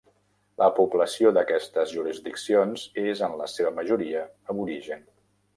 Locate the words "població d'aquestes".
0.77-1.93